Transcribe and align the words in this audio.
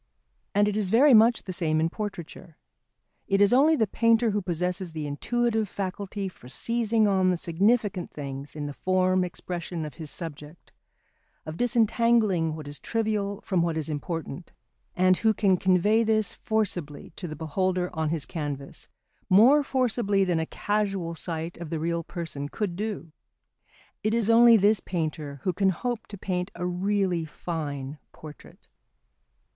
And 0.55 0.67
it 0.67 0.75
is 0.75 0.89
very 0.89 1.13
much 1.13 1.43
the 1.43 1.53
same 1.53 1.79
in 1.79 1.87
portraiture. 1.87 2.57
It 3.27 3.39
is 3.39 3.53
only 3.53 3.75
the 3.75 3.85
painter 3.85 4.31
who 4.31 4.41
possesses 4.41 4.93
the 4.93 5.05
intuitive 5.05 5.69
faculty 5.69 6.27
for 6.27 6.49
seizing 6.49 7.07
on 7.07 7.29
the 7.29 7.37
significant 7.37 8.09
things 8.09 8.55
in 8.55 8.65
the 8.65 8.73
form 8.73 9.23
expression 9.23 9.85
of 9.85 9.93
his 10.01 10.09
subject, 10.09 10.71
of 11.45 11.55
disentangling 11.55 12.55
what 12.55 12.67
is 12.67 12.79
trivial 12.79 13.41
from 13.41 13.61
what 13.61 13.77
is 13.77 13.91
important; 13.91 14.51
and 14.95 15.17
who 15.17 15.35
can 15.35 15.55
convey 15.55 16.03
this 16.03 16.33
forcibly 16.33 17.11
to 17.15 17.27
the 17.27 17.35
beholder 17.35 17.91
on 17.95 18.09
his 18.09 18.25
canvas, 18.25 18.87
more 19.29 19.61
forcibly 19.61 20.23
than 20.23 20.39
a 20.39 20.47
casual 20.47 21.13
sight 21.13 21.57
of 21.59 21.69
the 21.69 21.77
real 21.79 22.01
person 22.03 22.49
could 22.49 22.75
do 22.75 23.11
it 24.01 24.15
is 24.15 24.31
only 24.31 24.57
this 24.57 24.79
painter 24.79 25.41
who 25.43 25.53
can 25.53 25.69
hope 25.69 26.07
to 26.07 26.17
paint 26.17 26.49
a 26.55 26.65
really 26.65 27.23
fine 27.23 27.99
portrait. 28.11 28.67